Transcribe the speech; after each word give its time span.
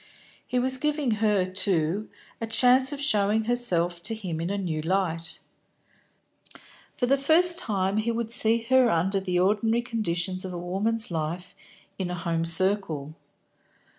He 0.47 0.57
was 0.57 0.79
giving 0.79 1.11
her, 1.23 1.45
too, 1.45 2.09
a 2.41 2.47
chance 2.47 2.91
of 2.91 2.99
showing 2.99 3.43
herself 3.43 4.01
to 4.01 4.15
him 4.15 4.41
in 4.41 4.49
a 4.49 4.57
new 4.57 4.81
light. 4.81 5.39
For 6.95 7.05
the 7.05 7.19
first 7.19 7.59
time 7.59 7.97
he 7.97 8.09
would 8.09 8.31
see 8.31 8.63
her 8.69 8.89
under 8.89 9.19
the 9.19 9.37
ordinary 9.37 9.83
conditions 9.83 10.43
of 10.43 10.53
a 10.53 10.57
woman's 10.57 11.11
life 11.11 11.53
in 11.99 12.09
a 12.09 12.15
home 12.15 12.45
circle. 12.45 13.13